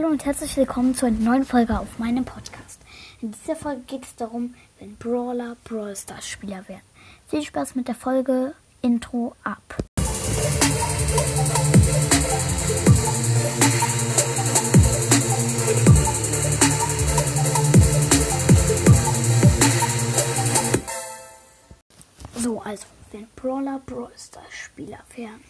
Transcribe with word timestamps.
Hallo 0.00 0.12
und 0.12 0.24
herzlich 0.24 0.56
willkommen 0.56 0.94
zu 0.94 1.04
einer 1.04 1.18
neuen 1.18 1.44
Folge 1.44 1.78
auf 1.78 1.98
meinem 1.98 2.24
Podcast. 2.24 2.80
In 3.20 3.32
dieser 3.32 3.54
Folge 3.54 3.82
geht 3.82 4.04
es 4.04 4.16
darum, 4.16 4.54
wenn 4.78 4.96
Brawler 4.96 5.58
Brawl 5.64 5.94
Stars 5.94 6.26
Spieler 6.26 6.66
werden. 6.68 6.80
Viel 7.26 7.42
Spaß 7.42 7.74
mit 7.74 7.86
der 7.86 7.94
Folge 7.94 8.54
Intro 8.80 9.36
ab. 9.44 9.76
So, 22.36 22.62
also, 22.62 22.86
wenn 23.12 23.28
Brawler 23.36 23.82
Brawl 23.84 24.12
Stars 24.16 24.46
Spieler 24.50 25.00
werden. 25.14 25.44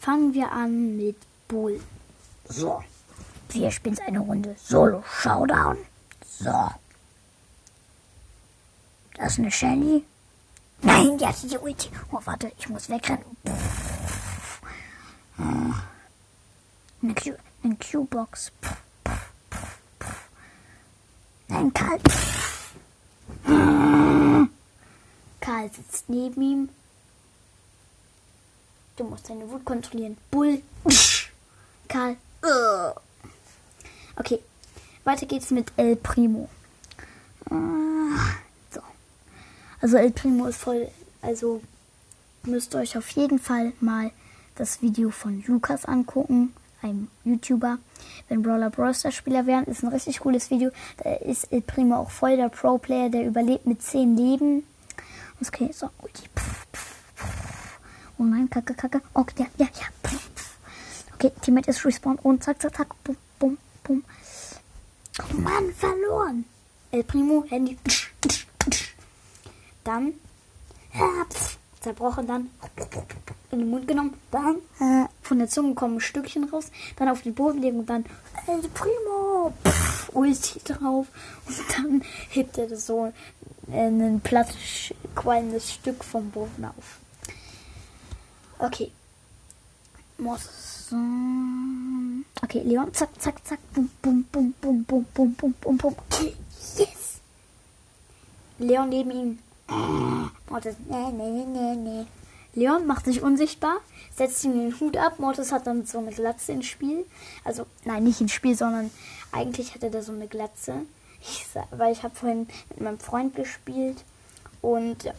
Fangen 0.00 0.34
wir 0.34 0.50
an 0.50 0.96
mit 0.96 1.18
Bull. 1.46 1.80
So. 2.48 2.82
Wir 3.56 3.70
spielen 3.70 3.98
eine 4.06 4.18
Runde 4.18 4.54
Solo 4.62 5.02
Showdown. 5.02 5.78
So. 6.28 6.52
Das 9.14 9.32
ist 9.32 9.38
eine 9.38 9.50
Shelly. 9.50 10.04
Nein, 10.82 11.16
die 11.16 11.26
hat 11.26 11.36
die 11.42 11.56
Ulti. 11.56 11.88
Oh, 12.12 12.20
warte, 12.26 12.52
ich 12.58 12.68
muss 12.68 12.90
wegrennen. 12.90 13.24
Eine, 15.38 17.14
Q 17.14 17.32
eine 17.64 17.76
Q-Box. 17.76 18.52
Nein, 21.48 21.72
Karl. 21.72 21.98
Karl 25.40 25.72
sitzt 25.72 26.10
neben 26.10 26.42
ihm. 26.42 26.68
Du 28.96 29.04
musst 29.04 29.30
deine 29.30 29.48
Wut 29.50 29.64
kontrollieren. 29.64 30.18
Bull. 30.30 30.60
Karl. 31.88 32.18
Okay, 34.16 34.40
weiter 35.04 35.26
geht's 35.26 35.50
mit 35.50 35.72
El 35.76 35.96
Primo. 35.96 36.48
So. 38.70 38.80
Also 39.80 39.98
El 39.98 40.10
Primo 40.10 40.46
ist 40.46 40.58
voll. 40.58 40.88
Also 41.22 41.60
müsst 42.44 42.74
ihr 42.74 42.80
euch 42.80 42.96
auf 42.96 43.08
jeden 43.10 43.38
Fall 43.38 43.72
mal 43.80 44.10
das 44.54 44.80
Video 44.80 45.10
von 45.10 45.44
Lukas 45.46 45.84
angucken, 45.84 46.54
einem 46.82 47.08
YouTuber. 47.24 47.78
Wenn 48.28 48.42
Brawler 48.42 48.70
Brawler 48.70 49.12
Spieler 49.12 49.46
werden, 49.46 49.66
ist 49.66 49.82
ein 49.82 49.88
richtig 49.88 50.20
cooles 50.20 50.50
Video. 50.50 50.70
Da 50.96 51.12
ist 51.16 51.52
El 51.52 51.60
Primo 51.60 51.96
auch 51.96 52.10
voll 52.10 52.36
der 52.36 52.48
Pro-Player, 52.48 53.10
der 53.10 53.26
überlebt 53.26 53.66
mit 53.66 53.82
10 53.82 54.16
Leben. 54.16 54.64
Okay, 55.46 55.70
so. 55.72 55.90
Oh 58.18 58.22
nein, 58.22 58.48
kacke, 58.48 58.72
kacke. 58.72 59.02
Okay, 59.12 59.34
ja, 59.38 59.46
ja, 59.58 59.66
ja. 59.74 60.10
Okay, 61.14 61.32
Teammate 61.42 61.70
ist 61.70 61.84
respawned 61.84 62.24
und 62.24 62.42
zack, 62.42 62.62
zack, 62.62 62.74
zack. 62.74 63.04
Bum, 63.04 63.16
bum. 63.86 64.04
Oh 65.20 65.36
Mann, 65.36 65.72
verloren. 65.72 66.44
El 66.90 67.04
Primo, 67.04 67.44
Handy. 67.48 67.78
Dann 69.84 70.14
zerbrochen, 71.80 72.26
dann 72.26 72.50
in 73.52 73.60
den 73.60 73.70
Mund 73.70 73.86
genommen, 73.86 74.14
dann 74.30 74.56
von 75.22 75.38
der 75.38 75.48
Zunge 75.48 75.74
kommen 75.74 75.96
ein 75.96 76.00
Stückchen 76.00 76.44
raus, 76.48 76.70
dann 76.96 77.08
auf 77.08 77.22
den 77.22 77.34
Boden 77.34 77.60
legen 77.60 77.78
und 77.80 77.88
dann 77.88 78.04
El 78.46 78.62
Primo, 78.68 79.52
Ulti 80.12 80.60
drauf 80.64 81.06
und 81.46 81.56
dann 81.76 82.02
hebt 82.30 82.58
er 82.58 82.66
das 82.66 82.86
so 82.86 83.12
ein 83.70 84.20
platt 84.22 84.48
quallendes 85.14 85.72
Stück 85.72 86.02
vom 86.02 86.30
Boden 86.30 86.64
auf. 86.64 86.98
Okay. 88.58 88.90
Muss. 90.18 90.88
Okay, 92.46 92.62
Leon, 92.62 92.94
zack, 92.94 93.08
zack, 93.18 93.44
zack, 93.44 93.58
bum, 93.74 93.90
bum, 94.00 94.24
bum, 94.30 94.54
bum, 94.60 94.84
bum, 94.84 95.04
bum, 95.12 95.34
bum, 95.34 95.54
bum, 95.60 95.76
bum. 95.76 95.96
Yes! 96.76 97.18
Leon 98.60 98.88
neben 98.88 99.10
ihm. 99.10 99.38
Mortis, 100.48 100.76
nee, 100.88 101.10
nee, 101.10 101.44
nee, 101.44 101.74
nee. 101.74 102.06
Leon 102.54 102.86
macht 102.86 103.06
sich 103.06 103.20
unsichtbar, 103.20 103.78
setzt 104.14 104.44
ihm 104.44 104.52
den 104.52 104.78
Hut 104.78 104.96
ab. 104.96 105.18
Mortis 105.18 105.50
hat 105.50 105.66
dann 105.66 105.86
so 105.86 105.98
eine 105.98 106.12
Glatze 106.12 106.52
ins 106.52 106.66
Spiel. 106.66 107.04
Also, 107.42 107.66
nein, 107.84 108.04
nicht 108.04 108.20
ins 108.20 108.30
Spiel, 108.30 108.56
sondern 108.56 108.92
eigentlich 109.32 109.74
hatte 109.74 109.90
der 109.90 110.04
so 110.04 110.12
eine 110.12 110.28
Glatze. 110.28 110.86
Ich, 111.20 111.46
weil 111.72 111.92
ich 111.92 112.04
habe 112.04 112.14
vorhin 112.14 112.46
mit 112.68 112.80
meinem 112.80 113.00
Freund 113.00 113.34
gespielt 113.34 114.04
und 114.62 115.12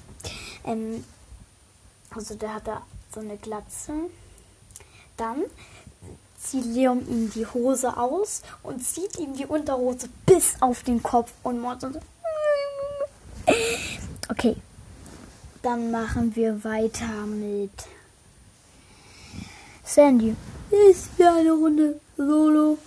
ähm, 0.63 1.03
also 2.15 2.35
der 2.35 2.53
hat 2.53 2.69
da 2.69 2.83
so 3.13 3.19
eine 3.19 3.35
Glatze. 3.35 3.91
Dann 5.17 5.43
zieht 6.37 6.65
Leon 6.65 7.07
ihm 7.09 7.31
die 7.31 7.45
Hose 7.45 7.97
aus 7.97 8.41
und 8.63 8.85
zieht 8.85 9.17
ihm 9.17 9.33
die 9.33 9.45
Unterhose 9.45 10.07
bis 10.25 10.61
auf 10.61 10.83
den 10.83 11.01
Kopf 11.01 11.33
und 11.43 11.59
Morten 11.59 11.93
so. 11.93 11.99
Okay. 14.29 14.57
Dann 15.61 15.89
machen 15.89 16.35
wir 16.35 16.63
weiter 16.63 17.25
mit 17.25 17.71
Sandy. 19.83 20.35
Ist 20.89 21.09
hier 21.15 21.33
eine 21.33 21.51
Runde 21.51 21.99
Solo. 22.17 22.77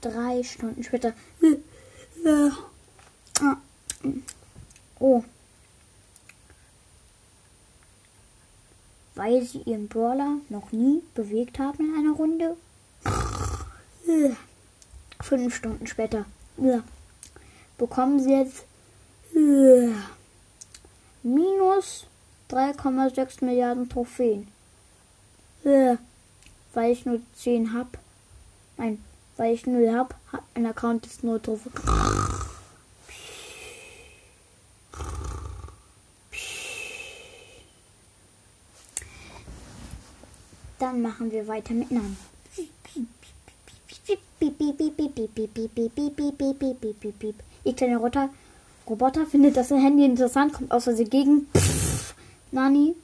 Drei 0.00 0.42
Stunden 0.42 0.82
später. 0.82 1.14
Oh. 4.98 5.24
Weil 9.20 9.42
sie 9.42 9.58
ihren 9.66 9.86
Brawler 9.86 10.38
noch 10.48 10.72
nie 10.72 11.02
bewegt 11.14 11.58
haben 11.58 11.90
in 11.90 11.94
einer 11.94 12.16
Runde. 12.16 12.56
Fünf 15.20 15.54
Stunden 15.54 15.86
später 15.86 16.24
bekommen 17.76 18.18
sie 18.18 18.32
jetzt 18.32 18.64
minus 21.22 22.06
3,6 22.48 23.44
Milliarden 23.44 23.90
Trophäen. 23.90 24.48
Weil 25.64 25.98
ich 26.90 27.04
nur 27.04 27.20
10 27.34 27.74
habe. 27.74 27.90
Nein, 28.78 29.04
weil 29.36 29.52
ich 29.52 29.66
0 29.66 29.92
habe, 29.92 30.14
hat 30.32 30.44
mein 30.54 30.64
Account 30.64 31.04
ist 31.04 31.22
nur 31.24 31.42
Trophäen. 31.42 32.19
Dann 40.80 41.02
machen 41.02 41.30
wir 41.30 41.46
weiter 41.46 41.74
mit 41.74 41.90
Namen. 41.90 42.16
Ihr 47.64 47.74
kleiner 47.74 47.98
Roboter, 47.98 48.30
Roboter 48.86 49.26
findet 49.26 49.58
das 49.58 49.70
Handy 49.70 50.06
interessant, 50.06 50.54
kommt 50.54 50.72
außer 50.72 50.96
sie 50.96 51.04
gegen 51.04 51.46
Nani. 52.50 52.94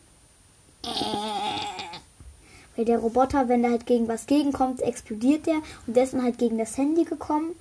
Weil 2.76 2.84
der 2.86 2.98
Roboter, 2.98 3.46
wenn 3.50 3.62
da 3.62 3.70
halt 3.70 3.84
gegen 3.84 4.08
was 4.08 4.26
gegenkommt, 4.26 4.80
explodiert 4.80 5.46
der 5.46 5.60
und 5.86 5.94
der 5.96 6.04
ist 6.04 6.14
dann 6.14 6.22
halt 6.22 6.38
gegen 6.38 6.56
das 6.56 6.78
Handy 6.78 7.04
gekommen 7.04 7.54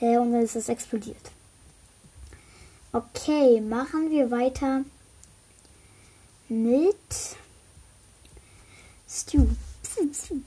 äh, 0.00 0.18
und 0.18 0.32
dann 0.32 0.42
ist 0.42 0.54
es 0.54 0.68
explodiert. 0.68 1.30
Okay, 2.92 3.62
machen 3.62 4.10
wir 4.10 4.30
weiter 4.30 4.84
mit 6.50 6.96
Stu. 9.08 9.46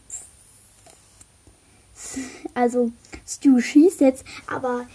Also 2.53 2.91
Stu 3.27 3.59
schießt 3.59 4.01
jetzt, 4.01 4.23
aber 4.47 4.85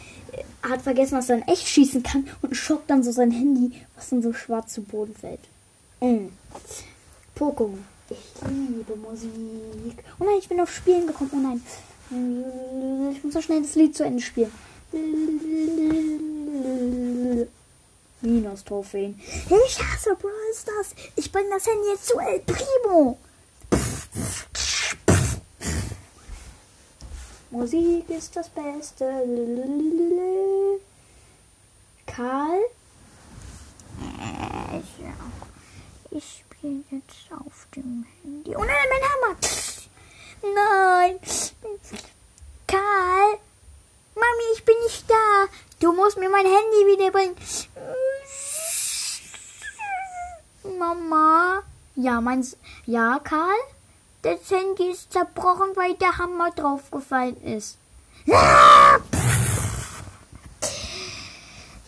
hat 0.63 0.83
vergessen, 0.83 1.17
dass 1.17 1.29
er 1.29 1.39
dann 1.39 1.49
echt 1.49 1.67
schießen 1.67 2.03
kann 2.03 2.29
und 2.43 2.55
schockt 2.55 2.91
dann 2.91 3.03
so 3.03 3.13
sein 3.13 3.31
Handy, 3.31 3.73
was 3.97 4.11
dann 4.11 4.23
so 4.23 4.33
schwarz 4.33 4.75
zu 4.75 4.83
Boden 4.83 5.15
fällt. 5.15 5.41
Mm. 6.01 6.29
Pokémon. 7.37 7.79
Ich 8.11 8.19
liebe 8.49 8.97
Musik. 8.97 10.05
Oh 10.19 10.25
nein, 10.25 10.37
ich 10.39 10.49
bin 10.49 10.61
auf 10.61 10.73
Spielen 10.73 11.07
gekommen. 11.07 11.31
Oh 11.33 11.39
nein. 11.39 11.63
Ich 13.13 13.23
muss 13.23 13.35
so 13.35 13.41
schnell 13.41 13.63
das 13.63 13.77
Lied 13.77 13.97
zu 13.97 14.05
Ende 14.05 14.23
spielen. 14.23 14.51
Minus 18.21 18.65
Trophäen. 18.65 19.21
Ich 19.67 19.79
hasse 19.79 20.17
Brawl 20.17 20.33
Stars. 20.55 20.95
Ich 21.17 21.31
bringe 21.31 21.51
das 21.51 21.67
Handy 21.67 21.89
jetzt 21.89 22.09
zu 22.09 22.19
El 22.19 22.41
Primo. 22.41 23.19
Musik 27.51 28.09
ist 28.09 28.37
das 28.37 28.49
Beste. 28.49 29.05
Karl? 32.07 32.61
Ich 36.11 36.45
spiele 36.45 36.85
jetzt 36.91 37.33
auf 37.33 37.67
dem 37.75 38.07
Handy. 38.23 38.55
Oh 38.55 38.61
nein, 38.61 38.77
mein 38.89 39.03
Hammer! 39.11 39.37
Nein! 40.55 41.21
Karl! 42.67 43.39
Mami, 44.15 44.47
ich 44.55 44.65
bin 44.65 44.77
nicht 44.85 45.11
da! 45.11 45.47
Du 45.81 45.93
musst 45.93 46.19
mir 46.19 46.31
mein 46.31 46.47
Handy 46.47 46.87
wiederbringen. 46.87 47.37
Mama? 50.79 51.63
Ja, 51.97 52.21
mein. 52.21 52.47
Ja, 52.87 53.19
Karl? 53.25 53.59
Das 54.23 54.51
Handy 54.51 54.91
ist 54.91 55.13
zerbrochen, 55.13 55.69
weil 55.77 55.95
der 55.95 56.19
Hammer 56.19 56.51
draufgefallen 56.51 57.43
ist. 57.43 57.79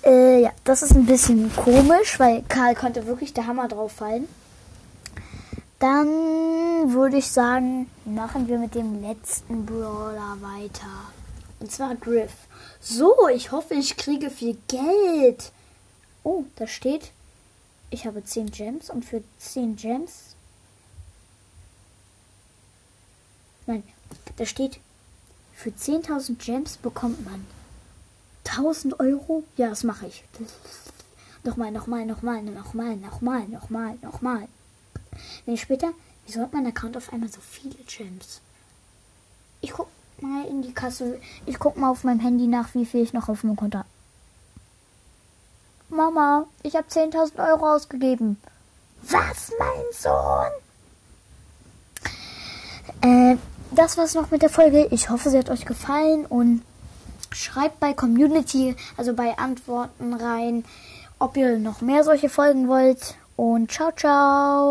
Äh, 0.05 0.43
ja, 0.43 0.51
das 0.65 0.83
ist 0.83 0.97
ein 0.97 1.07
bisschen 1.07 1.55
komisch, 1.55 2.19
weil 2.19 2.43
Karl 2.49 2.75
konnte 2.75 3.07
wirklich 3.07 3.33
der 3.35 3.47
Hammer 3.47 3.69
drauf 3.69 3.93
fallen. 3.93 4.27
Dann 5.79 6.09
würde 6.93 7.19
ich 7.19 7.31
sagen, 7.31 7.89
machen 8.05 8.49
wir 8.49 8.59
mit 8.59 8.75
dem 8.75 9.01
letzten 9.01 9.65
Brawler 9.65 10.37
weiter. 10.41 11.13
Und 11.61 11.71
zwar 11.71 11.95
Griff. 11.95 12.33
So, 12.81 13.15
ich 13.33 13.53
hoffe, 13.53 13.75
ich 13.75 13.97
kriege 13.97 14.29
viel 14.31 14.59
Geld. 14.67 15.53
Oh, 16.25 16.45
da 16.57 16.67
steht, 16.67 17.13
ich 17.91 18.07
habe 18.07 18.25
10 18.25 18.51
Gems 18.51 18.91
und 18.91 19.05
für 19.05 19.23
10 19.39 19.77
Gems. 19.77 20.35
Nein, 23.67 23.83
da 24.37 24.47
steht, 24.47 24.81
für 25.55 25.71
10.000 25.71 26.37
Gems 26.45 26.77
bekommt 26.77 27.25
man 27.25 27.47
1000 28.45 28.99
Euro? 29.01 29.45
Ja, 29.57 29.69
das 29.69 29.85
mache 29.85 30.07
ich. 30.07 30.25
Nochmal, 31.45 31.71
nochmal, 31.71 32.07
nochmal, 32.07 32.43
nochmal, 32.43 32.97
nochmal, 32.97 33.49
nochmal, 33.49 33.99
nochmal. 34.03 34.49
Nee, 35.47 35.57
später, 35.57 35.93
wieso 36.27 36.41
hat 36.41 36.53
mein 36.53 36.67
Account 36.67 36.97
auf 36.97 37.13
einmal 37.13 37.29
so 37.29 37.41
viele 37.41 37.75
Gems? 37.87 38.41
Ich 39.61 39.73
guck 39.73 39.89
mal 40.21 40.47
in 40.47 40.63
die 40.63 40.73
Kasse. 40.73 41.21
Ich 41.47 41.59
guck 41.59 41.77
mal 41.77 41.91
auf 41.91 42.05
meinem 42.05 42.21
Handy 42.21 42.47
nach, 42.47 42.75
wie 42.75 42.87
viel 42.87 43.03
ich 43.03 43.13
noch 43.13 43.29
auf 43.29 43.45
meinem 43.45 43.57
Konto 43.57 43.79
habe. 43.79 43.89
Mama, 45.89 46.47
ich 46.63 46.75
habe 46.75 46.89
10.000 46.89 47.47
Euro 47.47 47.75
ausgegeben. 47.75 48.39
Was, 49.03 49.53
mein 49.59 49.85
Sohn? 49.93 50.53
Äh, 53.03 53.37
das 53.75 53.97
war's 53.97 54.15
noch 54.15 54.31
mit 54.31 54.43
der 54.43 54.51
Folge. 54.51 54.87
Ich 54.91 55.11
hoffe, 55.11 55.31
sie 55.31 55.39
hat 55.39 55.51
euch 55.51 55.65
gefallen 55.65 56.27
und 56.27 56.63
schreibt 57.31 57.81
bei 57.81 57.93
Community, 57.93 58.77
also 58.97 59.15
bei 59.15 59.39
Antworten 59.39 60.15
rein, 60.15 60.65
ob 61.19 61.37
ihr 61.37 61.59
noch 61.59 61.81
mehr 61.81 62.05
solche 62.05 62.29
Folgen 62.29 62.69
wollt. 62.69 63.15
Und 63.37 63.71
ciao, 63.73 63.91
ciao. 63.93 64.71